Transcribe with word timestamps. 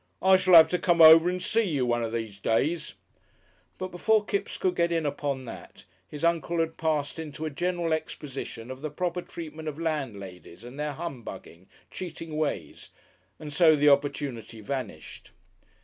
I 0.19 0.35
shall 0.35 0.55
have 0.55 0.67
to 0.69 0.79
come 0.79 0.99
over 0.99 1.29
and 1.29 1.39
see 1.39 1.61
you 1.61 1.85
one 1.85 2.01
of 2.01 2.11
these 2.11 2.39
days," 2.39 2.95
but 3.77 3.89
before 3.91 4.25
Kipps 4.25 4.57
could 4.57 4.75
get 4.75 4.91
in 4.91 5.05
upon 5.05 5.45
that, 5.45 5.85
his 6.09 6.25
Uncle 6.25 6.57
had 6.59 6.75
passed 6.75 7.19
into 7.19 7.45
a 7.45 7.51
general 7.51 7.93
exposition 7.93 8.71
of 8.71 8.81
the 8.81 8.89
proper 8.89 9.21
treatment 9.21 9.67
of 9.67 9.77
landladies 9.79 10.63
and 10.63 10.79
their 10.79 10.93
humbugging, 10.93 11.67
cheating 11.91 12.35
ways, 12.35 12.89
and 13.37 13.53
so 13.53 13.75
the 13.75 13.89
opportunity 13.89 14.59
vanished. 14.59 15.33